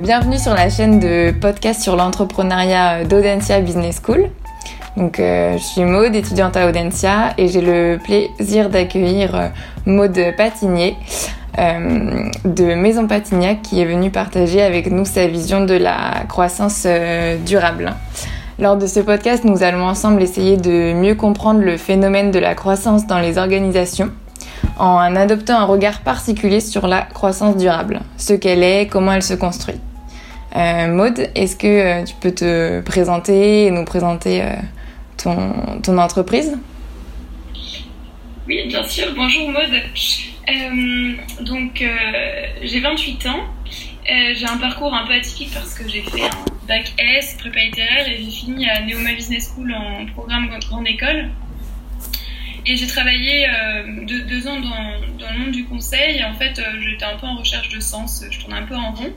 Bienvenue 0.00 0.38
sur 0.38 0.54
la 0.54 0.70
chaîne 0.70 0.98
de 0.98 1.30
podcast 1.30 1.82
sur 1.82 1.94
l'entrepreneuriat 1.94 3.04
d'Audencia 3.04 3.60
Business 3.60 4.00
School. 4.02 4.30
Donc, 4.96 5.20
euh, 5.20 5.58
je 5.58 5.62
suis 5.62 5.82
Maude, 5.82 6.16
étudiante 6.16 6.56
à 6.56 6.66
Audencia, 6.66 7.34
et 7.36 7.48
j'ai 7.48 7.60
le 7.60 7.98
plaisir 8.02 8.70
d'accueillir 8.70 9.34
euh, 9.34 9.48
Maude 9.84 10.18
Patigné 10.38 10.96
euh, 11.58 12.30
de 12.46 12.74
Maison 12.76 13.06
Patignac 13.06 13.60
qui 13.60 13.82
est 13.82 13.84
venue 13.84 14.10
partager 14.10 14.62
avec 14.62 14.90
nous 14.90 15.04
sa 15.04 15.26
vision 15.26 15.66
de 15.66 15.74
la 15.74 16.24
croissance 16.26 16.86
durable. 17.44 17.92
Lors 18.58 18.78
de 18.78 18.86
ce 18.86 19.00
podcast, 19.00 19.44
nous 19.44 19.62
allons 19.62 19.84
ensemble 19.84 20.22
essayer 20.22 20.56
de 20.56 20.94
mieux 20.94 21.14
comprendre 21.14 21.60
le 21.60 21.76
phénomène 21.76 22.30
de 22.30 22.38
la 22.38 22.54
croissance 22.54 23.06
dans 23.06 23.18
les 23.18 23.36
organisations 23.36 24.10
en 24.78 25.14
adoptant 25.14 25.58
un 25.58 25.66
regard 25.66 26.00
particulier 26.00 26.60
sur 26.60 26.86
la 26.86 27.02
croissance 27.02 27.58
durable, 27.58 28.00
ce 28.16 28.32
qu'elle 28.32 28.62
est, 28.62 28.86
comment 28.86 29.12
elle 29.12 29.22
se 29.22 29.34
construit. 29.34 29.78
Euh, 30.56 31.14
est-ce 31.36 31.56
que 31.56 31.66
euh, 31.66 32.04
tu 32.04 32.14
peux 32.14 32.32
te 32.32 32.80
présenter 32.80 33.66
et 33.66 33.70
nous 33.70 33.84
présenter 33.84 34.42
euh, 34.42 34.56
ton, 35.16 35.98
entreprise? 35.98 36.58
Oui, 38.48 38.66
bien 38.66 38.82
sûr. 38.82 39.06
Bonjour 39.14 39.48
Maude. 39.50 39.80
Euh, 40.48 41.12
donc, 41.42 41.84
j'ai 42.62 42.80
28 42.80 43.26
ans. 43.26 43.44
j'ai 44.06 44.46
un 44.46 44.56
parcours 44.56 44.92
un 44.92 45.06
peu 45.06 45.12
atypique 45.12 45.54
parce 45.54 45.74
que 45.74 45.88
j'ai 45.88 46.02
fait 46.02 46.22
un 46.22 46.66
bac 46.66 46.92
S, 46.98 47.36
prépa 47.38 47.60
littéraire, 47.60 48.08
et 48.08 48.16
j'ai 48.16 48.30
fini 48.30 48.68
à 48.68 48.80
Neoma 48.80 49.12
Business 49.12 49.52
School 49.54 49.72
en 49.72 50.06
programme 50.06 50.50
grande 50.68 50.88
école. 50.88 51.28
Et 52.66 52.76
j'ai 52.76 52.88
travaillé 52.88 53.46
deux, 54.02 54.48
ans 54.48 54.58
dans, 54.60 55.28
le 55.32 55.38
monde 55.38 55.52
du 55.52 55.64
conseil. 55.64 56.24
en 56.24 56.34
fait, 56.34 56.60
j'étais 56.80 57.04
un 57.04 57.16
peu 57.16 57.26
en 57.26 57.36
recherche 57.36 57.68
de 57.68 57.78
sens. 57.78 58.24
Je 58.28 58.40
tournais 58.40 58.56
un 58.56 58.66
peu 58.66 58.74
en 58.74 58.90
rond. 58.90 59.12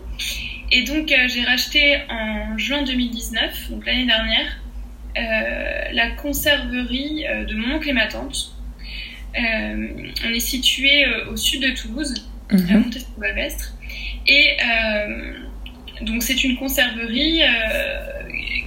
Et 0.76 0.82
donc, 0.82 1.12
euh, 1.12 1.28
j'ai 1.28 1.44
racheté 1.44 2.00
en 2.10 2.58
juin 2.58 2.82
2019, 2.82 3.70
donc 3.70 3.86
l'année 3.86 4.08
dernière, 4.08 4.60
euh, 5.16 5.92
la 5.94 6.10
conserverie 6.10 7.28
euh, 7.28 7.46
de 7.46 7.54
mon 7.54 7.76
oncle 7.76 7.90
et 7.90 7.94
ma 7.94 8.08
tante. 8.08 8.56
on 9.36 10.30
est 10.34 10.40
situé 10.40 11.06
au 11.30 11.38
sud 11.38 11.62
de 11.62 11.70
Toulouse, 11.76 12.28
à 12.50 12.56
mhm. 12.56 12.86
Montesquieu-Balvestre. 12.86 13.74
Et 14.26 14.58
donc, 16.02 16.24
c'est 16.24 16.44
une 16.44 16.56
conserverie 16.58 17.42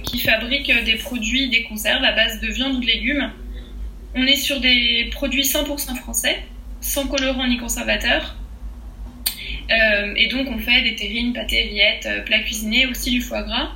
qui 0.03 0.19
fabrique 0.19 0.71
des 0.85 0.95
produits, 0.95 1.49
des 1.49 1.63
conserves 1.63 2.05
à 2.05 2.13
base 2.13 2.39
de 2.39 2.47
viande 2.47 2.75
ou 2.75 2.79
de 2.79 2.85
légumes. 2.85 3.31
On 4.15 4.25
est 4.25 4.37
sur 4.37 4.61
des 4.61 5.09
produits 5.11 5.43
100% 5.43 5.95
français, 5.97 6.37
sans 6.79 7.07
colorant 7.07 7.47
ni 7.47 7.57
conservateur. 7.57 8.37
Euh, 9.71 10.13
et 10.15 10.27
donc 10.27 10.47
on 10.49 10.57
fait 10.59 10.81
des 10.81 10.95
terrines, 10.95 11.33
pâtés, 11.33 11.63
rillettes, 11.63 12.05
euh, 12.05 12.21
plats 12.21 12.39
cuisinés, 12.39 12.85
aussi 12.85 13.11
du 13.11 13.21
foie 13.21 13.43
gras. 13.43 13.71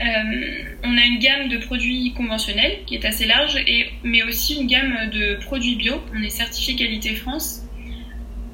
Euh, 0.00 0.64
on 0.84 0.96
a 0.96 1.04
une 1.04 1.18
gamme 1.18 1.48
de 1.48 1.58
produits 1.58 2.12
conventionnels 2.14 2.78
qui 2.86 2.96
est 2.96 3.04
assez 3.04 3.26
large, 3.26 3.56
mais 4.02 4.22
aussi 4.22 4.60
une 4.60 4.66
gamme 4.66 5.10
de 5.10 5.38
produits 5.44 5.76
bio. 5.76 6.02
On 6.14 6.22
est 6.22 6.30
certifié 6.30 6.74
qualité 6.74 7.14
France. 7.14 7.62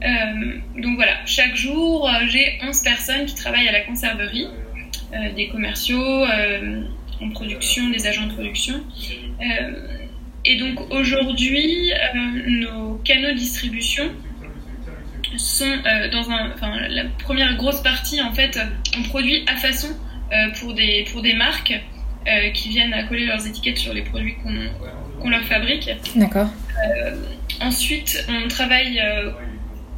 donc 0.02 0.96
voilà, 0.96 1.16
chaque 1.26 1.56
jour, 1.56 2.08
j'ai 2.28 2.58
11 2.62 2.82
personnes 2.82 3.26
qui 3.26 3.34
travaillent 3.34 3.68
à 3.68 3.72
la 3.72 3.80
conserverie, 3.80 4.46
des 5.36 5.48
commerciaux 5.48 6.24
en 7.20 7.30
production, 7.30 7.88
des 7.88 8.06
agents 8.06 8.26
de 8.26 8.34
production. 8.34 8.74
et 10.44 10.56
donc 10.56 10.92
aujourd'hui, 10.92 11.92
nos 12.46 12.96
canaux 13.04 13.30
de 13.30 13.38
distribution 13.38 14.10
sont 15.38 15.64
euh, 15.64 16.10
dans 16.10 16.30
un, 16.30 16.50
enfin, 16.52 16.72
la 16.88 17.04
première 17.22 17.56
grosse 17.56 17.82
partie 17.82 18.20
en 18.20 18.32
fait, 18.32 18.58
on 18.96 19.02
produit 19.04 19.44
à 19.46 19.56
façon 19.56 19.88
euh, 20.32 20.50
pour 20.60 20.74
des 20.74 21.06
pour 21.10 21.22
des 21.22 21.34
marques 21.34 21.74
euh, 22.26 22.50
qui 22.50 22.68
viennent 22.68 22.94
à 22.94 23.04
coller 23.04 23.26
leurs 23.26 23.46
étiquettes 23.46 23.78
sur 23.78 23.94
les 23.94 24.02
produits 24.02 24.36
qu'on 24.42 25.30
leur 25.30 25.42
fabrique. 25.42 25.90
D'accord. 26.14 26.48
ensuite, 27.60 28.26
on 28.28 28.48
travaille 28.48 29.02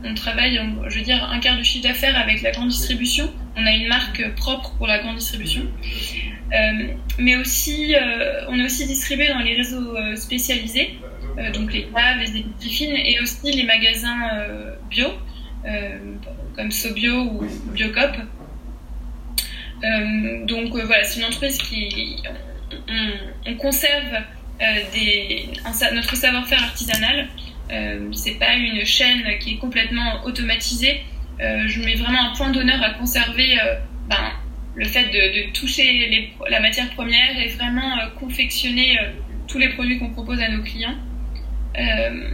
on 0.02 0.14
travaille, 0.14 0.58
je 0.88 0.98
veux 0.98 1.04
dire, 1.04 1.28
un 1.30 1.40
quart 1.40 1.56
du 1.56 1.64
chiffre 1.64 1.86
d'affaires 1.86 2.18
avec 2.18 2.40
la 2.40 2.52
grande 2.52 2.68
distribution. 2.68 3.30
On 3.56 3.66
a 3.66 3.72
une 3.72 3.88
marque 3.88 4.34
propre 4.36 4.72
pour 4.78 4.86
la 4.86 4.98
grande 4.98 5.16
distribution. 5.16 5.62
mais 7.18 7.36
aussi, 7.36 7.94
on 8.48 8.58
est 8.58 8.64
aussi 8.64 8.86
distribué 8.86 9.28
dans 9.28 9.40
les 9.40 9.56
réseaux 9.56 9.94
spécialisés. 10.16 10.98
Euh, 11.38 11.52
donc 11.52 11.72
les 11.72 11.84
caves, 11.84 12.18
les 12.18 12.38
épices 12.38 12.70
fines 12.70 12.96
et 12.96 13.20
aussi 13.20 13.52
les 13.52 13.64
magasins 13.64 14.46
bio, 14.88 15.08
comme 16.56 16.70
Sobio 16.70 17.22
ou 17.22 17.44
Biocop. 17.72 18.16
donc 20.46 20.70
voilà, 20.70 21.04
c'est 21.04 21.20
une 21.20 21.26
entreprise 21.26 21.58
qui. 21.58 22.16
On, 23.46 23.54
conserve 23.56 24.22
notre 25.92 26.16
savoir-faire 26.16 26.62
artisanal. 26.62 27.28
c'est 28.12 28.38
pas 28.38 28.54
une 28.54 28.84
chaîne 28.84 29.38
qui 29.40 29.54
est 29.54 29.58
complètement 29.58 30.24
automatisée. 30.24 31.02
je 31.38 31.80
mets 31.84 31.94
vraiment 31.94 32.30
un 32.30 32.36
point 32.36 32.50
d'honneur 32.50 32.82
à 32.82 32.90
conserver 32.90 33.58
ben, 34.08 34.32
le 34.74 34.84
fait 34.84 35.06
de, 35.06 35.52
toucher 35.52 36.30
la 36.48 36.60
matière 36.60 36.90
première 36.90 37.38
et 37.38 37.48
vraiment 37.48 37.96
confectionner 38.18 38.98
tous 39.50 39.58
les 39.58 39.68
produits 39.70 39.98
qu'on 39.98 40.10
propose 40.10 40.40
à 40.40 40.48
nos 40.48 40.62
clients. 40.62 40.96
Euh, 41.78 42.30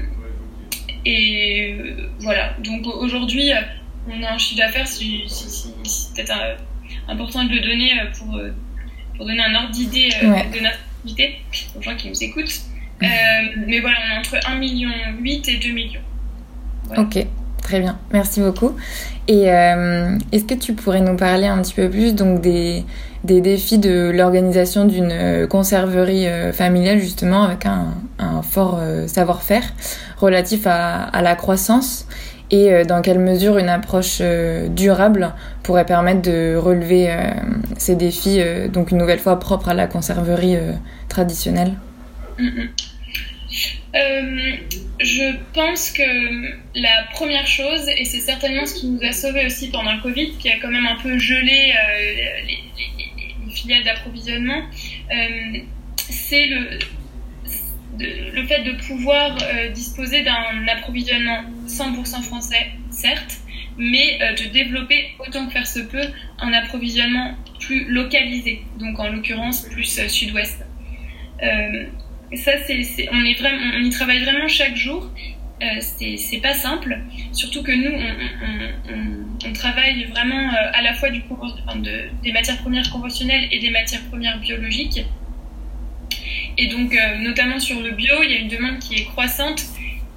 et 1.08 1.76
euh, 1.78 2.08
voilà, 2.18 2.54
donc 2.64 2.84
aujourd'hui, 2.86 3.52
on 4.08 4.22
a 4.22 4.32
un 4.32 4.38
chiffre 4.38 4.58
d'affaires, 4.58 4.88
c'est 4.88 5.04
peut-être 6.14 6.34
important 7.08 7.44
de 7.44 7.50
le 7.50 7.60
donner 7.60 7.92
pour, 8.18 8.40
pour 9.16 9.26
donner 9.26 9.42
un 9.42 9.54
ordre 9.54 9.70
d'idée 9.70 10.08
de 10.20 10.60
notre 10.60 10.78
activité 11.04 11.38
aux 11.76 11.82
gens 11.82 11.96
qui 11.96 12.08
nous 12.08 12.22
écoutent. 12.24 12.60
Euh, 13.02 13.06
mais 13.66 13.80
voilà, 13.80 13.96
on 14.04 14.14
est 14.14 14.18
entre 14.18 14.36
1,8 14.36 14.58
million 14.58 14.90
et 15.20 15.56
2 15.58 15.70
millions. 15.70 16.00
Ok, 16.96 17.26
très 17.62 17.80
bien, 17.80 17.98
merci 18.12 18.40
beaucoup. 18.40 18.72
Et 19.28 19.44
est-ce 19.46 20.44
que 20.44 20.54
tu 20.54 20.72
pourrais 20.74 21.00
nous 21.00 21.16
parler 21.16 21.46
un 21.46 21.60
petit 21.60 21.74
peu 21.74 21.90
plus 21.90 22.14
donc 22.14 22.40
des, 22.40 22.84
des 23.26 23.40
défis 23.40 23.78
de 23.78 24.10
l'organisation 24.14 24.86
d'une 24.86 25.10
euh, 25.10 25.46
conserverie 25.46 26.26
euh, 26.26 26.52
familiale 26.52 26.98
justement 26.98 27.42
avec 27.42 27.66
un, 27.66 27.92
fort 28.42 28.78
euh, 28.80 29.06
savoir-faire 29.08 29.64
relatif 30.18 30.66
à, 30.66 31.10
la 31.20 31.34
croissance? 31.34 32.06
Et 32.52 32.84
dans 32.84 33.02
quelle 33.02 33.18
mesure 33.18 33.58
une 33.58 33.68
approche 33.68 34.22
durable 34.70 35.34
pourrait 35.64 35.84
permettre 35.84 36.22
de 36.22 36.54
relever 36.54 37.12
ces 37.76 37.96
défis, 37.96 38.40
donc 38.72 38.92
une 38.92 38.98
nouvelle 38.98 39.18
fois 39.18 39.40
propre 39.40 39.70
à 39.70 39.74
la 39.74 39.88
conserverie 39.88 40.56
traditionnelle? 41.08 41.72
Mm-hmm. 43.96 44.58
je 45.00 45.36
pense 45.52 45.90
que 45.90 46.78
la 46.78 47.08
première 47.12 47.46
chose, 47.46 47.88
et 47.88 48.04
c'est 48.04 48.20
certainement 48.20 48.66
ce 48.66 48.74
qui 48.74 48.86
nous 48.88 49.02
a 49.02 49.12
sauvés 49.12 49.46
aussi 49.46 49.70
pendant 49.70 49.94
le 49.94 50.02
Covid, 50.02 50.32
qui 50.38 50.48
a 50.50 50.58
quand 50.58 50.70
même 50.70 50.86
un 50.86 50.96
peu 50.96 51.18
gelé 51.18 51.72
les, 52.46 52.58
filiales 53.56 53.84
d'approvisionnement, 53.84 54.62
euh, 55.10 55.58
c'est 55.96 56.46
le, 56.46 56.78
le 57.98 58.46
fait 58.46 58.62
de 58.62 58.72
pouvoir 58.86 59.36
euh, 59.42 59.70
disposer 59.70 60.22
d'un 60.22 60.68
approvisionnement 60.68 61.44
100% 61.66 62.22
français, 62.22 62.66
certes, 62.90 63.38
mais 63.78 64.18
euh, 64.20 64.34
de 64.34 64.44
développer 64.52 65.14
autant 65.18 65.46
que 65.46 65.52
faire 65.52 65.66
se 65.66 65.80
peut 65.80 66.08
un 66.38 66.52
approvisionnement 66.52 67.34
plus 67.60 67.86
localisé, 67.90 68.62
donc 68.78 68.98
en 68.98 69.08
l'occurrence 69.08 69.62
plus 69.68 70.08
sud-ouest. 70.08 70.64
Ça, 72.34 72.52
c'est, 72.66 73.08
on, 73.12 73.22
y 73.22 73.90
travaille 73.90 74.24
vraiment 74.24 74.48
chaque 74.48 74.76
jour 74.76 75.10
euh, 75.62 75.80
c'est 75.80 76.40
pas 76.42 76.52
simple, 76.52 76.98
surtout 77.32 77.62
que 77.62 77.72
nous, 77.72 77.90
on, 79.46 79.52
travaille 79.54 80.04
vraiment 80.04 80.52
euh, 80.52 80.70
à 80.74 80.82
la 80.82 80.92
fois 80.92 81.08
des 81.08 82.32
matières 82.32 82.58
premières 82.58 82.90
conventionnelles 82.90 83.48
et 83.50 83.58
des 83.58 83.70
matières 83.70 84.02
premières 84.10 84.38
biologiques. 84.38 85.06
Et 86.58 86.66
donc, 86.66 86.94
euh, 86.94 87.18
notamment 87.18 87.58
sur 87.58 87.80
le 87.80 87.92
bio, 87.92 88.22
il 88.22 88.30
y 88.30 88.34
a 88.34 88.38
une 88.38 88.48
demande 88.48 88.80
qui 88.80 88.96
est 88.96 89.04
croissante. 89.04 89.62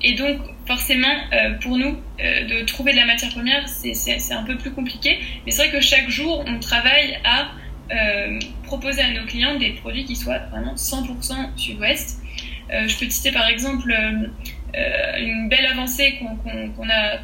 Et 0.01 0.13
donc, 0.13 0.39
forcément, 0.65 1.13
pour 1.61 1.77
nous, 1.77 1.97
de 2.19 2.63
trouver 2.63 2.93
de 2.93 2.97
la 2.97 3.05
matière 3.05 3.31
première, 3.31 3.67
c'est 3.67 4.33
un 4.33 4.43
peu 4.43 4.57
plus 4.57 4.71
compliqué. 4.71 5.19
Mais 5.45 5.51
c'est 5.51 5.67
vrai 5.67 5.71
que 5.71 5.81
chaque 5.81 6.09
jour, 6.09 6.43
on 6.47 6.59
travaille 6.59 7.17
à 7.25 7.51
proposer 8.63 9.01
à 9.01 9.11
nos 9.11 9.25
clients 9.25 9.57
des 9.57 9.71
produits 9.71 10.05
qui 10.05 10.15
soient 10.15 10.39
vraiment 10.51 10.75
100% 10.75 11.57
sud-ouest. 11.57 12.19
je 12.69 12.99
peux 12.99 13.09
citer 13.09 13.31
par 13.31 13.47
exemple 13.47 13.93
euh, 14.77 15.17
une 15.19 15.49
belle 15.49 15.65
avancée 15.65 16.19
qu'on 16.19 16.89
a, 16.89 17.17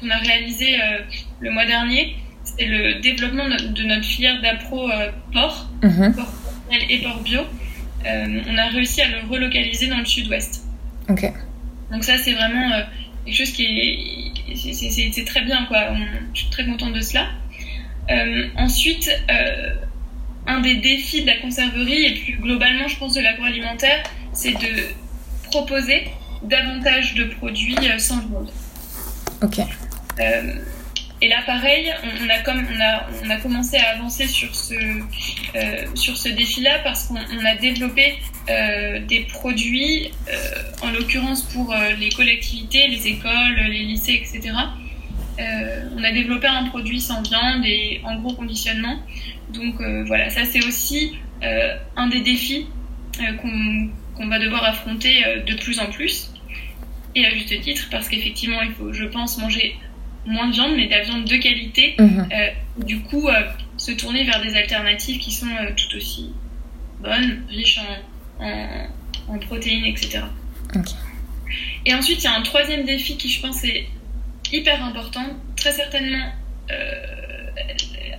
qu'on 0.00 0.10
a 0.10 0.16
réalisée 0.16 0.80
euh, 0.80 0.98
le 1.38 1.50
mois 1.52 1.64
dernier, 1.64 2.16
c'est 2.42 2.66
le 2.66 3.00
développement 3.00 3.44
de 3.48 3.82
notre 3.84 4.04
filière 4.04 4.40
d'appro 4.42 4.90
euh, 4.90 5.10
porc, 5.32 5.68
mhm. 5.82 6.14
porc 6.14 6.32
et 6.88 6.98
porc 6.98 7.20
bio. 7.22 7.42
on 8.04 8.58
a 8.58 8.66
réussi 8.66 9.00
à 9.00 9.08
le 9.08 9.28
relocaliser 9.28 9.86
dans 9.86 9.98
le 9.98 10.04
sud-ouest. 10.04 10.64
Ok. 11.08 11.32
Donc 11.92 12.02
ça, 12.02 12.18
c'est 12.18 12.32
vraiment 12.32 12.82
quelque 13.24 13.36
chose 13.36 13.52
qui 13.52 13.64
est, 13.64 15.12
c'est 15.12 15.24
très 15.24 15.42
bien 15.42 15.66
quoi. 15.66 15.94
je 16.34 16.40
suis 16.40 16.50
très 16.50 16.64
contente 16.64 16.92
de 16.94 17.00
cela. 17.00 17.28
Ensuite, 18.56 19.10
un 20.46 20.60
des 20.60 20.76
défis 20.76 21.22
de 21.22 21.26
la 21.26 21.36
conserverie 21.38 22.04
et 22.04 22.14
plus 22.14 22.34
globalement, 22.34 22.88
je 22.88 22.96
pense, 22.98 23.14
de 23.14 23.20
l'agroalimentaire, 23.20 24.02
c'est 24.32 24.52
de 24.52 24.84
proposer 25.50 26.08
davantage 26.42 27.14
de 27.14 27.24
produits 27.24 27.76
sans 27.98 28.20
viande. 28.20 28.50
Ok. 29.42 29.58
Et 31.22 31.28
là, 31.28 31.36
pareil, 31.46 31.90
on, 32.22 32.28
a, 32.28 32.38
comme, 32.40 32.66
on, 32.70 32.80
a, 32.80 33.06
on 33.24 33.30
a 33.30 33.36
commencé 33.36 33.78
à 33.78 33.96
avancer 33.96 34.26
sur 34.26 34.54
ce, 34.54 34.74
euh, 34.74 35.86
sur 35.94 36.14
ce 36.16 36.28
défi-là 36.28 36.80
parce 36.84 37.04
qu'on 37.04 37.16
a 37.16 37.54
développé 37.54 38.18
euh, 38.50 39.00
des 39.00 39.20
produits, 39.20 40.10
euh, 40.28 40.32
en 40.82 40.90
l'occurrence 40.90 41.42
pour 41.42 41.74
les 41.98 42.10
collectivités, 42.10 42.88
les 42.88 43.06
écoles, 43.06 43.56
les 43.66 43.84
lycées, 43.84 44.22
etc. 44.22 44.54
on 45.38 46.02
a 46.02 46.12
développé 46.12 46.46
un 46.46 46.64
produit 46.64 47.00
sans 47.00 47.22
viande 47.22 47.64
et 47.64 48.00
en 48.04 48.16
gros 48.16 48.34
conditionnement. 48.34 48.98
Donc 49.50 49.74
voilà, 50.06 50.30
ça 50.30 50.44
c'est 50.44 50.64
aussi 50.64 51.12
un 51.42 52.08
des 52.08 52.20
défis 52.20 52.66
qu'on 53.18 54.28
va 54.28 54.38
devoir 54.38 54.64
affronter 54.64 55.22
de 55.46 55.54
plus 55.54 55.78
en 55.78 55.86
plus. 55.86 56.30
Et 57.16 57.24
à 57.24 57.30
juste 57.30 57.58
titre, 57.62 57.88
parce 57.90 58.08
qu'effectivement, 58.10 58.60
il 58.60 58.72
faut, 58.72 58.92
je 58.92 59.04
pense, 59.04 59.38
manger 59.38 59.74
moins 60.26 60.48
de 60.48 60.52
viande, 60.52 60.76
mais 60.76 60.86
de 60.86 60.90
la 60.90 61.02
viande 61.02 61.24
de 61.24 61.36
qualité. 61.36 61.94
Mhm. 61.98 62.28
Euh, 62.32 62.84
du 62.84 63.00
coup, 63.00 63.28
euh, 63.28 63.32
se 63.76 63.92
tourner 63.92 64.24
vers 64.24 64.42
des 64.42 64.54
alternatives 64.54 65.18
qui 65.18 65.32
sont 65.32 65.46
euh, 65.46 65.70
tout 65.74 65.96
aussi 65.96 66.32
bonnes, 67.00 67.44
riches 67.48 67.80
en, 68.38 68.88
en, 69.32 69.38
protéines, 69.38 69.84
etc. 69.84 70.20
Et 71.84 71.94
ensuite, 71.94 72.22
il 72.22 72.24
y 72.24 72.26
a 72.26 72.34
un 72.34 72.42
troisième 72.42 72.84
défi 72.84 73.16
qui, 73.16 73.30
je 73.30 73.40
pense, 73.40 73.64
est 73.64 73.86
hyper 74.52 74.82
important, 74.84 75.26
très 75.56 75.72
certainement 75.72 76.32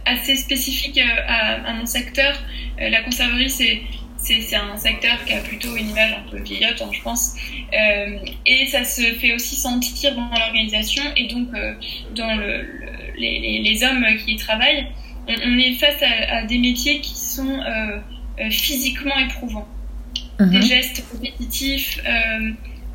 assez 0.05 0.35
spécifique 0.35 0.99
à, 0.99 1.69
à, 1.69 1.73
mon 1.73 1.85
secteur. 1.85 2.33
la 2.79 3.01
conserverie, 3.01 3.49
c'est 3.49 3.81
c'est 4.17 4.55
un 4.55 4.77
secteur 4.77 5.23
qui 5.25 5.33
a 5.33 5.41
plutôt 5.41 5.75
une 5.75 5.89
image 5.89 6.13
un 6.13 6.29
peu 6.29 6.37
vieillotte, 6.41 6.81
hein, 6.81 6.89
je 6.91 7.01
pense. 7.01 7.35
Euh, 7.73 8.17
et 8.45 8.65
ça 8.67 8.83
se 8.83 9.01
fait 9.01 9.33
aussi 9.33 9.55
sentir 9.55 10.15
dans 10.15 10.29
l'organisation 10.29 11.03
et 11.15 11.27
donc 11.27 11.49
euh, 11.53 11.73
dans 12.15 12.35
le, 12.35 12.65
les, 13.17 13.61
les, 13.63 13.83
hommes 13.83 14.05
qui 14.25 14.33
y 14.33 14.37
travaillent. 14.37 14.87
On, 15.27 15.57
est 15.57 15.73
face 15.73 16.01
à, 16.29 16.43
des 16.43 16.57
métiers 16.57 17.01
qui 17.01 17.15
sont 17.15 17.59
euh, 17.59 18.49
physiquement 18.49 19.17
éprouvants. 19.17 19.67
Mhm. 20.39 20.49
Des 20.51 20.61
gestes 20.61 21.03
répétitifs, 21.11 21.99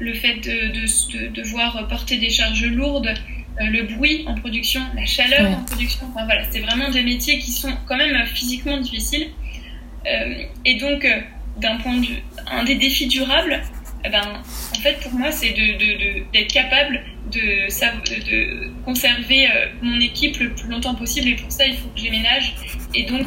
le 0.03 0.15
fait 0.15 0.35
de, 0.37 0.73
de, 0.73 1.19
de, 1.19 1.29
devoir 1.29 1.87
porter 1.89 2.19
des 2.19 2.31
charges 2.31 2.65
lourdes, 2.65 3.15
le 3.61 3.83
bruit 3.83 4.25
en 4.27 4.35
production, 4.35 4.81
la 4.95 5.05
chaleur 5.05 5.51
en 5.51 5.63
production. 5.65 6.07
Enfin, 6.11 6.25
voilà, 6.25 6.43
c'est 6.51 6.61
vraiment 6.61 6.91
des 6.91 7.03
métiers 7.03 7.39
qui 7.39 7.51
sont 7.51 7.73
quand 7.87 7.97
même 7.97 8.25
physiquement 8.27 8.79
difficiles. 8.79 9.29
Euh, 10.07 10.45
et 10.65 10.75
donc, 10.77 11.05
euh, 11.05 11.21
d'un 11.59 11.77
point 11.77 11.97
de 11.97 12.07
vue, 12.07 12.23
un 12.51 12.65
des 12.65 12.77
défis 12.77 13.07
durables, 13.07 13.61
eh 14.05 14.09
ben, 14.09 14.43
en 14.77 14.81
fait, 14.81 14.99
pour 15.01 15.13
moi, 15.13 15.31
c'est 15.31 15.51
d'être 15.51 16.33
de, 16.33 16.53
capable 16.53 17.01
de, 17.31 17.69
de 17.69 18.73
conserver 18.85 19.47
euh, 19.47 19.67
mon 19.81 20.01
équipe 20.01 20.39
le 20.41 20.51
plus 20.55 20.69
longtemps 20.69 20.95
possible. 20.95 21.29
Et 21.29 21.35
pour 21.37 21.53
ça, 21.53 21.67
il 21.67 21.77
faut 21.77 21.89
que 21.89 22.01
je 22.01 22.11
ménage. 22.11 22.55
Et 22.95 23.05
donc, 23.05 23.27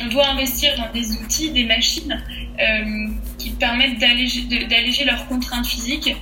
on 0.00 0.06
doit 0.06 0.28
investir 0.28 0.76
dans 0.76 0.92
des 0.92 1.12
outils, 1.16 1.50
des 1.50 1.64
machines 1.64 2.22
qui 3.48 3.54
permettent 3.54 3.98
d'alléger 3.98 5.04
leurs 5.04 5.26
contraintes 5.26 5.66
physiques 5.66 6.14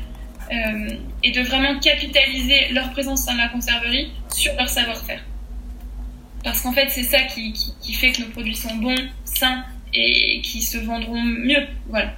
et 1.23 1.31
de 1.33 1.41
vraiment 1.43 1.79
capitaliser 1.81 2.69
leur 2.71 2.91
présence 2.93 3.27
dans 3.27 3.35
la 3.35 3.49
conserverie 3.49 4.13
sur 4.33 4.55
leur 4.55 4.69
savoir-faire. 4.69 5.21
Parce 6.45 6.63
qu'en 6.63 6.73
fait, 6.73 6.89
c'est 6.91 7.03
ça 7.03 7.23
qui, 7.23 7.53
fait 7.93 8.13
que 8.13 8.23
nos 8.23 8.29
produits 8.29 8.55
sont 8.55 8.77
bons, 8.77 8.95
sains 9.25 9.65
et 9.93 10.41
qui 10.43 10.63
se 10.63 10.79
vendront 10.79 11.21
mieux. 11.21 11.67
Voilà. 11.89 12.13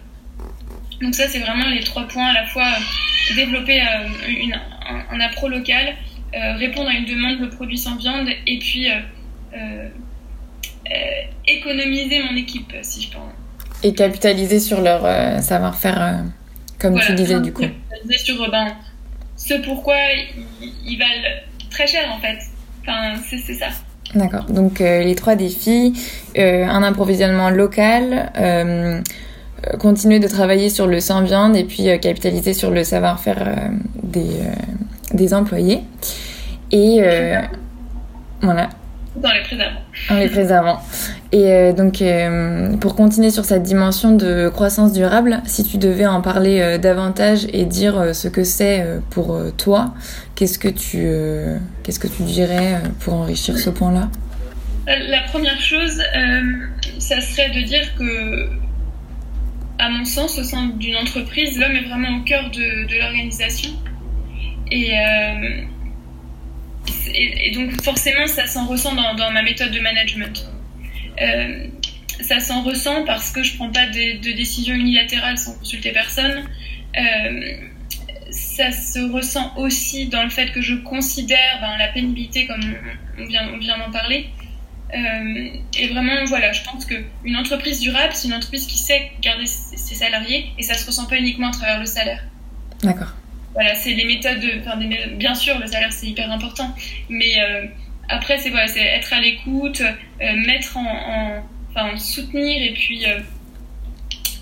Donc 1.01 1.15
ça, 1.15 1.29
c'est 1.29 1.39
vraiment 1.39 1.69
les 1.71 1.83
trois 1.83 2.07
points 2.07 2.27
à 2.27 2.33
la 2.35 2.47
fois 2.47 2.67
euh, 2.67 3.35
développer 3.37 3.81
euh, 3.81 4.09
une, 4.29 4.61
un, 5.11 5.21
appro 5.21 5.49
local, 5.49 5.95
euh, 6.35 6.57
répondre 6.57 6.91
à 6.91 6.95
une 6.95 7.07
demande 7.07 7.41
de 7.41 7.47
produits 7.47 7.79
sans 7.79 7.97
viande 7.97 8.29
et 8.47 8.59
puis 8.59 8.89
économiser 11.47 12.23
mon 12.23 12.37
équipe, 12.37 12.75
si 12.83 13.03
je 13.03 13.11
peux. 13.11 13.19
Et 13.83 13.95
capitaliser 13.95 14.61
sur 14.61 14.81
leur 14.81 15.03
savoir-faire, 15.43 16.25
comme 16.79 16.99
tu 16.99 17.15
disais 17.15 17.41
du 17.41 17.53
coup. 17.53 17.63
Capitaliser 17.63 18.19
sur 18.25 18.51
ben, 18.51 18.69
ce 19.37 19.55
pourquoi 19.65 19.97
ils, 20.61 20.73
ils 20.85 20.99
valent 20.99 21.29
très 21.71 21.87
cher 21.87 22.05
en 22.13 22.21
fait. 22.21 22.39
Enfin, 22.83 23.15
c'est 23.29 23.55
ça. 23.55 23.67
D'accord. 24.15 24.45
Donc 24.45 24.81
euh, 24.81 25.05
les 25.05 25.15
trois 25.15 25.37
défis 25.37 25.93
euh, 26.39 26.65
un 26.65 26.83
approvisionnement 26.83 27.51
local, 27.51 28.33
euh, 28.39 29.01
continuer 29.79 30.19
de 30.19 30.29
travailler 30.29 30.71
sur 30.71 30.87
le 30.87 31.01
sans 31.01 31.23
viande 31.23 31.57
et 31.57 31.65
puis 31.65 31.85
capitaliser 32.01 32.55
sur 32.55 32.71
le 32.71 32.85
savoir-faire 32.85 33.71
des, 34.03 34.41
des 35.13 35.35
employés. 35.35 35.81
Et 36.73 37.01
voilà. 38.41 38.71
Dans 39.23 39.33
les 39.33 39.43
préservants. 39.43 39.81
Dans 40.09 40.17
les 40.17 40.29
préservants. 40.29 40.81
Et 41.33 41.73
donc, 41.73 42.03
pour 42.81 42.95
continuer 42.95 43.31
sur 43.31 43.45
cette 43.45 43.63
dimension 43.63 44.15
de 44.15 44.49
croissance 44.49 44.93
durable, 44.93 45.43
si 45.45 45.65
tu 45.65 45.77
devais 45.77 46.07
en 46.07 46.21
parler 46.23 46.79
davantage 46.79 47.47
et 47.53 47.65
dire 47.65 48.15
ce 48.15 48.29
que 48.29 48.45
c'est 48.45 48.85
pour 49.11 49.39
toi, 49.57 49.95
qu'est-ce 50.35 50.59
que 50.59 50.69
tu, 50.69 51.07
qu'est-ce 51.83 51.99
que 51.99 52.09
tu 52.09 52.23
dirais 52.23 52.81
pour 53.01 53.15
enrichir 53.15 53.59
ce 53.59 53.71
point-là? 53.71 54.09
La 54.87 55.21
première 55.29 55.61
chose, 55.61 56.03
ça 56.99 57.21
serait 57.21 57.51
de 57.51 57.61
dire 57.63 57.95
que, 57.99 58.49
à 59.79 59.91
mon 59.91 60.05
sens, 60.05 60.39
au 60.39 60.45
sein 60.45 60.69
d'une 60.79 60.97
entreprise, 60.97 61.59
l'homme 61.59 61.77
est 61.77 61.89
vraiment 61.89 62.19
au 62.19 62.25
cœur 62.25 62.51
de, 62.51 62.99
l'organisation. 62.99 63.71
Et, 64.71 64.93
et, 67.15 67.51
donc, 67.53 67.83
forcément, 67.83 68.27
ça 68.27 68.47
s'en 68.47 68.67
ressent 68.67 68.95
dans, 68.95 69.31
ma 69.31 69.43
méthode 69.43 69.73
de 69.73 69.81
management. 69.81 70.47
Euh, 71.21 71.67
ça 72.21 72.41
s'en 72.41 72.63
ressent 72.63 73.05
parce 73.05 73.31
que 73.31 73.43
je 73.43 73.57
prends 73.57 73.71
pas 73.71 73.87
de, 73.87 74.33
décisions 74.35 74.75
unilatérales 74.75 75.39
sans 75.39 75.55
consulter 75.59 75.93
personne. 75.93 76.45
Euh, 76.97 77.53
ça 78.31 78.73
se 78.73 78.99
ressent 79.11 79.57
aussi 79.57 80.09
dans 80.09 80.23
le 80.23 80.31
fait 80.31 80.53
que 80.53 80.61
je 80.61 80.75
considère 80.75 81.61
ben, 81.61 81.77
la 81.79 81.89
pénibilité, 81.89 82.47
comme 82.47 82.61
on 83.19 83.27
vient, 83.27 83.79
d'en 83.79 83.91
parler. 83.91 84.29
Euh, 84.95 85.49
et 85.79 85.89
vraiment, 85.89 86.25
voilà, 86.27 86.53
je 86.53 86.63
pense 86.65 86.87
qu'une 86.87 87.37
entreprise 87.37 87.81
durable, 87.81 88.13
c'est 88.15 88.29
une 88.29 88.35
entreprise 88.35 88.67
qui 88.67 88.79
sait 88.79 89.13
garder 89.21 89.47
ses 89.47 89.95
salariés 89.95 90.51
et 90.59 90.63
ça 90.63 90.75
se 90.75 90.87
ressent 90.87 91.07
pas 91.07 91.17
uniquement 91.17 91.49
à 91.49 91.53
travers 91.53 91.79
le 91.79 91.87
salaire. 91.87 92.25
D'accord. 92.83 93.15
Voilà, 93.55 93.75
c'est 93.75 93.95
les 93.95 94.05
méthodes. 94.05 94.41
De, 94.41 95.15
bien 95.15 95.35
sûr, 95.35 95.59
le 95.59 95.67
salaire 95.67 95.93
c'est 95.93 96.07
hyper 96.07 96.31
important, 96.31 96.75
mais 97.09 97.35
après, 98.09 98.39
c'est 98.39 98.51
voilà, 98.51 98.67
être 98.77 99.13
à 99.13 99.21
l'écoute, 99.21 99.83
euh, 99.83 100.37
mettre 100.47 100.77
en, 100.77 101.45
enfin, 101.71 101.97
soutenir 101.99 102.63
et 102.63 102.73
puis 102.73 103.05
euh, 103.05 103.21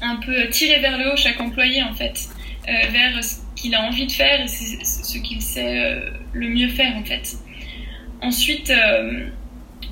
un 0.01 0.17
peu 0.17 0.49
tirer 0.49 0.79
vers 0.81 0.97
le 0.99 1.13
haut 1.13 1.17
chaque 1.17 1.41
employé 1.41 1.83
en 1.83 1.93
fait, 1.93 2.29
euh, 2.69 2.73
vers 2.91 3.25
ce 3.25 3.41
qu'il 3.57 3.75
a 3.75 3.83
envie 3.83 4.07
de 4.07 4.13
faire 4.13 4.41
et 4.41 4.49
ce 4.49 5.19
qu'il 5.19 5.43
sait 5.43 6.01
le 6.33 6.49
mieux 6.49 6.69
faire 6.69 6.95
en 6.97 7.05
fait. 7.05 7.37
Ensuite, 8.23 8.73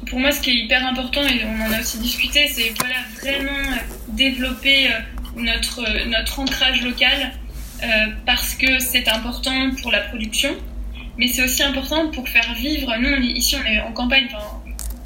pour 0.07 0.21
moi, 0.21 0.31
ce 0.31 0.41
qui 0.41 0.51
est 0.51 0.55
hyper 0.55 0.87
important 0.87 1.23
et 1.23 1.45
on 1.45 1.67
en 1.67 1.73
a 1.73 1.81
aussi 1.81 1.99
discuté, 1.99 2.47
c'est 2.47 2.73
voilà 2.79 2.97
vraiment 3.21 3.77
développer 4.09 4.91
notre 5.37 6.07
notre 6.09 6.41
ancrage 6.41 6.83
local 6.83 7.33
parce 8.25 8.55
que 8.55 8.79
c'est 8.79 9.09
important 9.09 9.71
pour 9.83 9.91
la 9.91 10.01
production 10.01 10.55
mais 11.17 11.29
c'est 11.29 11.43
aussi 11.43 11.63
important 11.63 12.11
pour 12.11 12.29
faire 12.29 12.55
vivre. 12.55 12.93
Nous, 12.99 13.17
ici, 13.23 13.57
on 13.57 13.67
est 13.67 13.81
en 13.81 13.93
campagne, 13.93 14.29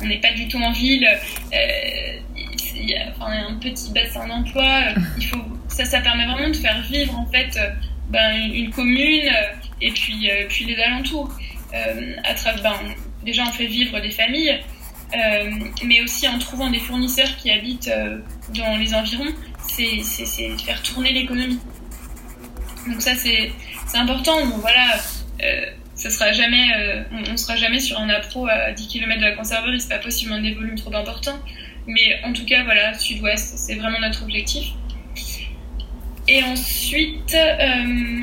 on 0.01 0.07
n'est 0.07 0.19
pas 0.19 0.33
du 0.33 0.49
tout 0.49 0.59
en 0.59 0.73
ville. 0.73 1.07
Euh, 1.07 2.19
il 2.77 2.91
y 2.91 2.95
a 2.95 3.09
un 3.21 3.55
petit 3.55 3.93
bassin 3.93 4.27
d'emploi. 4.27 4.81
Il 5.19 5.27
faut, 5.27 5.43
ça, 5.69 5.85
ça 5.85 6.01
permet 6.01 6.27
vraiment 6.27 6.49
de 6.49 6.57
faire 6.57 6.81
vivre 6.83 7.19
en 7.19 7.27
fait 7.27 7.57
euh, 7.57 7.71
ben, 8.09 8.51
une 8.53 8.71
commune 8.71 9.27
euh, 9.27 9.55
et 9.81 9.91
puis, 9.91 10.31
puis 10.49 10.65
les 10.65 10.77
alentours. 10.77 11.31
à 12.25 12.35
travers, 12.35 12.63
ben, 12.63 12.95
déjà, 13.25 13.45
on 13.45 13.53
fait 13.53 13.67
vivre 13.67 14.01
des 14.01 14.11
familles, 14.11 14.59
mais 15.85 16.01
aussi 16.03 16.27
en 16.27 16.39
trouvant 16.39 16.71
des 16.71 16.81
fournisseurs 16.81 17.37
qui 17.37 17.51
habitent 17.51 17.91
dans 18.55 18.77
les 18.77 18.95
environs, 18.95 19.33
c'est 19.69 20.03
faire 20.65 20.83
tourner 20.83 21.13
l'économie. 21.13 21.61
Donc 22.89 23.01
ça, 23.01 23.15
c'est 23.15 23.53
important. 23.95 24.45
Bon, 24.47 24.59
voilà 24.59 24.99
ça 25.99 26.11
sera 26.11 26.33
jamais, 26.33 26.71
euh, 26.77 27.03
on, 27.11 27.33
ne 27.33 27.37
sera 27.37 27.57
jamais 27.57 27.81
sur 27.81 27.99
un 27.99 28.09
appro 28.09 28.47
à 28.47 28.71
10 28.71 28.87
km 28.87 29.21
de 29.21 29.27
la 29.27 29.33
conserverie, 29.33 29.81
c'est 29.81 29.89
pas 29.89 29.99
possible, 29.99 30.33
a 30.33 30.41
des 30.41 30.55
volumes 30.55 30.79
trop 30.79 30.95
importants. 30.95 31.39
Mais 31.87 32.21
en 32.25 32.33
tout 32.33 32.45
cas, 32.45 32.63
voilà, 32.63 32.95
sud-ouest, 32.95 33.59
c'est 33.59 33.75
vraiment 33.75 33.99
notre 33.99 34.23
objectif. 34.23 34.69
Et 36.29 36.43
ensuite, 36.45 37.35
euh, 37.35 38.21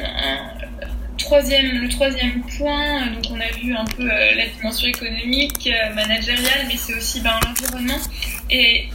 troisième, 1.17 1.81
le 1.81 1.89
troisième 1.89 2.43
point, 2.57 3.07
donc 3.07 3.25
on 3.31 3.39
a 3.41 3.51
vu 3.59 3.75
un 3.75 3.83
peu 3.83 4.05
la 4.05 4.45
dimension 4.55 4.87
économique, 4.87 5.69
managériale, 5.95 6.67
mais 6.67 6.77
c'est 6.77 6.95
aussi 6.95 7.19
ben, 7.21 7.37
l'environnement. 7.43 7.99
Et 8.51 8.85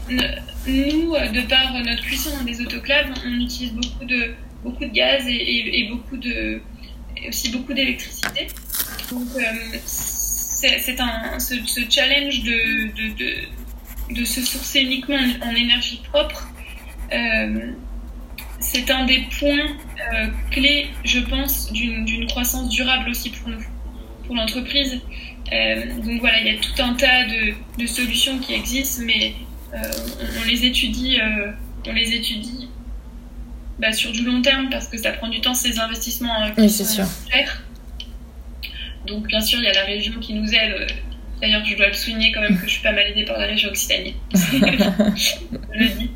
nous, 0.67 1.17
de 1.17 1.41
par 1.49 1.75
notre 1.75 2.03
cuisson 2.03 2.31
dans 2.39 2.45
des 2.45 2.63
autoclaves, 2.63 3.13
on 3.27 3.41
utilise 3.41 3.73
beaucoup 3.73 4.05
de, 4.05 4.33
beaucoup 4.63 4.85
de 4.85 4.93
gaz 4.93 5.25
et, 5.27 5.89
beaucoup 5.91 6.17
de, 6.17 6.61
aussi 7.29 7.51
beaucoup 7.51 7.73
d'électricité. 7.73 8.49
Donc 9.11 9.29
c'est 9.87 11.01
un 11.01 11.39
ce, 11.39 11.55
challenge 11.89 12.43
de, 12.43 12.87
de, 12.97 14.15
de, 14.15 14.25
se 14.25 14.41
sourcer 14.41 14.81
uniquement 14.81 15.19
en, 15.43 15.55
énergie 15.55 16.01
propre. 16.11 16.49
Euh, 17.13 17.73
c'est 18.61 18.91
un 18.91 19.07
des 19.07 19.25
points 19.39 19.77
euh, 20.13 20.27
clés, 20.51 20.89
je 21.05 21.21
pense, 21.21 21.73
d'une 21.73 22.27
croissance 22.27 22.69
durable 22.69 23.11
aussi 23.11 23.31
pour 23.31 23.49
nous, 23.49 23.65
pour 24.27 24.35
l'entreprise. 24.35 25.01
Euh, 25.53 25.97
donc 25.97 26.21
voilà, 26.21 26.41
il 26.41 26.47
y 26.47 26.57
a 26.57 26.61
tout 26.61 26.83
un 26.83 26.95
tas 26.95 27.25
de, 27.27 27.55
de 27.79 27.87
solutions 27.87 28.39
qui 28.39 28.55
existent, 28.55 29.03
mais 29.05 29.35
on, 29.73 30.45
les 30.47 30.67
étudie, 30.67 31.19
on 31.87 31.93
les 31.93 32.15
étudie 32.15 32.69
bah, 33.81 33.93
sur 33.93 34.13
du 34.13 34.25
long 34.25 34.43
terme 34.43 34.69
parce 34.71 34.89
que 34.89 34.99
ça 34.99 35.13
prend 35.13 35.29
du 35.29 35.41
temps 35.41 35.55
ces 35.55 35.79
investissements 35.79 36.51
qui 36.55 36.61
oui, 36.61 36.71
sont 36.71 37.07
chers. 37.31 37.63
Donc 39.07 39.27
bien 39.27 39.41
sûr, 39.41 39.59
il 39.59 39.65
y 39.65 39.69
a 39.69 39.73
la 39.73 39.85
région 39.85 40.21
qui 40.21 40.35
nous 40.35 40.53
aide. 40.55 40.87
D'ailleurs, 41.41 41.65
je 41.65 41.75
dois 41.75 41.89
le 41.89 41.95
souligner 41.95 42.33
quand 42.33 42.43
même 42.43 42.59
que 42.59 42.67
je 42.67 42.73
suis 42.73 42.83
pas 42.83 42.93
mal 42.93 43.07
aidée 43.07 43.25
par 43.25 43.39
la 43.39 43.47
région 43.47 43.71
Occitanie. 43.71 44.15
je 44.35 45.79
le 45.79 45.89
dis. 45.89 46.11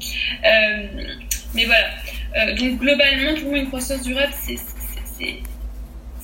Euh, 0.45 0.87
mais 1.55 1.65
voilà. 1.65 1.87
Euh, 2.37 2.55
donc 2.57 2.79
globalement, 2.79 3.35
pour 3.41 3.51
moi, 3.51 3.59
une 3.59 3.69
croissance 3.69 4.03
durable, 4.03 4.33
c'est 4.43 4.59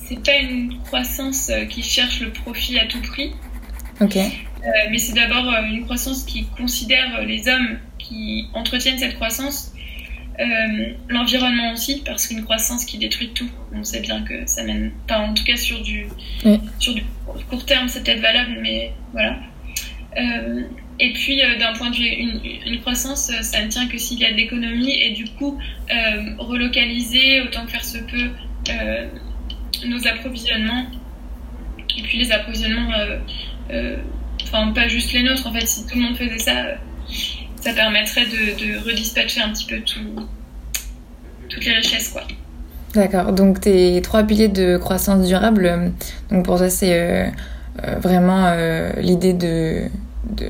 c'est 0.07 0.23
pas 0.23 0.35
une 0.35 0.77
croissance 0.83 1.49
euh, 1.49 1.65
qui 1.65 1.81
cherche 1.81 2.19
le 2.19 2.31
profit 2.31 2.77
à 2.77 2.85
tout 2.85 3.01
prix. 3.01 3.31
Ok. 4.01 4.17
mais 4.89 4.97
c'est 4.97 5.13
d'abord 5.13 5.45
une 5.63 5.85
croissance 5.85 6.23
qui 6.23 6.45
considère 6.57 7.21
les 7.21 7.47
hommes 7.47 7.79
qui 7.99 8.47
entretiennent 8.53 8.97
cette 8.97 9.15
croissance 9.15 9.71
euh, 10.41 10.93
l'environnement 11.07 11.71
aussi, 11.73 12.01
parce 12.03 12.27
qu'une 12.27 12.43
croissance 12.43 12.85
qui 12.85 12.97
détruit 12.97 13.29
tout, 13.29 13.49
on 13.73 13.83
sait 13.83 13.99
bien 13.99 14.23
que 14.23 14.45
ça 14.47 14.63
mène, 14.63 14.91
pas 15.07 15.19
en 15.19 15.33
tout 15.33 15.43
cas 15.43 15.55
sur 15.55 15.81
du, 15.83 16.07
sur 16.79 16.95
du 16.95 17.03
court 17.49 17.65
terme, 17.65 17.87
c'est 17.87 18.03
peut-être 18.03 18.21
valable, 18.21 18.57
mais 18.61 18.91
voilà. 19.11 19.37
Euh, 20.17 20.63
et 20.99 21.13
puis, 21.13 21.41
euh, 21.41 21.57
d'un 21.59 21.73
point 21.73 21.91
de 21.91 21.95
vue, 21.95 22.07
une, 22.65 22.79
croissance, 22.79 23.31
ça 23.41 23.63
ne 23.63 23.67
tient 23.67 23.87
que 23.87 23.97
s'il 23.97 24.19
y 24.19 24.25
a 24.25 24.31
de 24.31 24.37
l'économie 24.37 24.91
et 24.91 25.11
du 25.11 25.25
coup, 25.25 25.59
relocaliser 26.39 27.41
autant 27.41 27.65
que 27.65 27.71
faire 27.71 27.85
se 27.85 27.99
peut 27.99 28.31
nos 29.85 30.07
approvisionnements. 30.07 30.87
Et 31.97 32.01
puis, 32.01 32.17
les 32.17 32.31
approvisionnements, 32.31 32.89
enfin, 34.43 34.71
pas 34.71 34.87
juste 34.87 35.13
les 35.13 35.21
nôtres, 35.21 35.45
en 35.45 35.53
fait, 35.53 35.67
si 35.67 35.85
tout 35.85 35.97
le 35.97 36.01
monde 36.01 36.17
faisait 36.17 36.39
ça 36.39 36.77
ça 37.61 37.73
permettrait 37.73 38.25
de, 38.25 38.83
redispatcher 38.83 39.41
un 39.41 39.49
petit 39.49 39.65
peu 39.65 39.79
tout, 39.81 40.27
toutes 41.49 41.65
les 41.65 41.73
richesses. 41.73 42.09
quoi. 42.09 42.23
D'accord, 42.93 43.31
donc 43.31 43.61
tes 43.61 44.01
trois 44.01 44.23
piliers 44.23 44.49
de 44.49 44.75
croissance 44.75 45.25
durable, 45.25 45.65
euh, 45.65 45.87
donc 46.29 46.43
pour 46.43 46.57
toi 46.57 46.69
c'est 46.69 46.93
euh, 46.93 47.25
euh, 47.85 47.95
vraiment 48.01 48.53
l'idée 48.97 49.31
de, 49.31 49.83
de, 50.29 50.47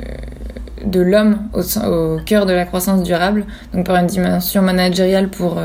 de 0.83 0.99
l'homme 0.99 1.47
au, 1.53 1.61
au, 1.61 2.19
cœur 2.25 2.47
de 2.47 2.53
la 2.53 2.65
croissance 2.65 3.03
durable, 3.03 3.45
donc 3.75 3.85
par 3.85 3.97
une 3.97 4.07
dimension 4.07 4.63
managériale 4.63 5.29
pour 5.29 5.61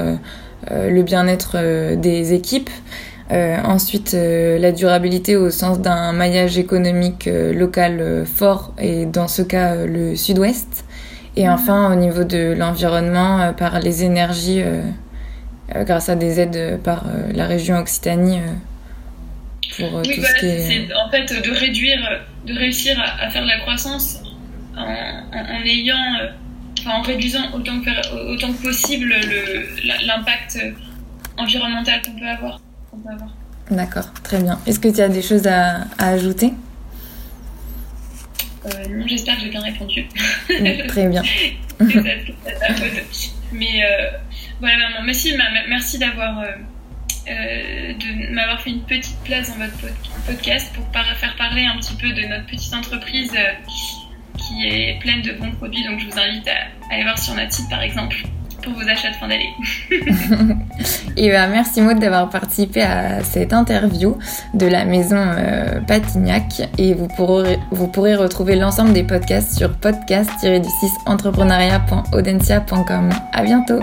le 0.70 1.02
bien-être 1.02 1.94
des 1.96 2.34
équipes, 2.34 2.68
ensuite 3.30 4.12
la 4.12 4.72
durabilité 4.72 5.34
au 5.34 5.50
sens 5.50 5.80
d'un 5.80 6.12
maillage 6.12 6.58
économique 6.58 7.26
local 7.26 8.26
fort 8.26 8.74
et 8.78 9.06
dans 9.06 9.28
ce 9.28 9.40
cas 9.40 9.86
le 9.86 10.14
sud-ouest, 10.14 10.84
et 11.36 11.48
enfin, 11.48 11.92
au 11.92 11.96
niveau 11.96 12.24
de 12.24 12.54
l'environnement, 12.56 13.40
euh, 13.40 13.52
par 13.52 13.78
les 13.80 14.04
énergies, 14.04 14.62
euh, 14.62 14.80
euh, 15.74 15.84
grâce 15.84 16.08
à 16.08 16.16
des 16.16 16.40
aides 16.40 16.80
par 16.82 17.04
la 17.34 17.46
région 17.46 17.76
Occitanie. 17.76 18.40
pour 19.76 19.94
oui, 19.96 20.14
tout 20.14 20.22
ce 20.22 20.40
qui 20.40 20.46
est... 20.46 20.60
c'est 20.60 20.94
en 20.94 21.10
fait 21.10 21.26
de 21.46 21.50
réduire, 21.50 21.98
de 22.46 22.54
réussir 22.54 22.98
à, 23.20 23.28
faire 23.28 23.42
de 23.42 23.48
la 23.48 23.58
croissance 23.60 24.22
en, 24.76 25.62
ayant, 25.64 25.96
en 26.86 27.02
réduisant 27.02 27.52
autant 27.52 27.80
que, 27.80 28.32
autant 28.32 28.52
que 28.52 28.62
possible 28.62 29.14
l'impact 30.06 30.58
environnemental 31.36 32.00
qu'on 32.02 32.18
peut 32.18 32.28
avoir. 32.28 32.60
avoir. 33.12 33.34
D'accord, 33.70 34.12
très 34.22 34.40
bien. 34.40 34.58
Est-ce 34.66 34.78
que 34.78 34.88
tu 34.88 35.00
as 35.00 35.08
des 35.08 35.22
choses 35.22 35.46
à, 35.46 35.80
à 35.98 36.08
ajouter? 36.10 36.52
Non, 38.90 39.06
j'espère 39.06 39.36
que 39.36 39.42
j'ai 39.42 39.50
bien 39.50 39.62
répondu. 39.62 40.06
Très 40.88 41.08
bien. 41.08 41.22
Mais 43.52 43.84
euh, 43.84 44.10
voilà, 44.60 44.76
maman. 44.88 45.02
Merci, 45.04 45.34
merci 45.68 45.98
d'avoir 45.98 46.40
euh, 46.40 46.52
de 47.26 48.32
m'avoir 48.32 48.60
fait 48.60 48.70
une 48.70 48.82
petite 48.82 49.18
place 49.24 49.48
dans 49.50 49.64
votre 49.64 49.94
podcast 50.26 50.72
pour 50.74 50.84
faire 50.92 51.36
parler 51.36 51.64
un 51.64 51.76
petit 51.78 51.94
peu 51.94 52.12
de 52.12 52.26
notre 52.26 52.46
petite 52.46 52.74
entreprise 52.74 53.32
qui 54.36 54.66
est 54.66 54.98
pleine 55.00 55.22
de 55.22 55.32
bons 55.32 55.52
produits. 55.52 55.84
Donc, 55.84 56.00
je 56.00 56.06
vous 56.06 56.18
invite 56.18 56.48
à 56.48 56.92
aller 56.92 57.02
voir 57.02 57.18
sur 57.18 57.34
notre 57.34 57.52
site, 57.52 57.68
par 57.70 57.82
exemple 57.82 58.16
pour 58.62 58.74
vos 58.74 58.88
achats 58.88 59.10
de 59.10 59.14
fin 59.14 59.28
d'année. 59.28 59.54
et 61.16 61.30
ben, 61.30 61.48
merci 61.48 61.80
Maud 61.80 61.98
d'avoir 61.98 62.28
participé 62.28 62.82
à 62.82 63.22
cette 63.22 63.52
interview 63.52 64.18
de 64.54 64.66
la 64.66 64.84
maison 64.84 65.18
euh, 65.18 65.80
Patignac 65.80 66.62
et 66.78 66.94
vous 66.94 67.08
pourrez, 67.08 67.58
vous 67.70 67.88
pourrez 67.88 68.14
retrouver 68.14 68.56
l'ensemble 68.56 68.92
des 68.92 69.04
podcasts 69.04 69.56
sur 69.56 69.70
podcast-du6 69.70 70.90
entrepreneuriat.audencia.com. 71.06 73.10
À 73.32 73.42
bientôt. 73.42 73.80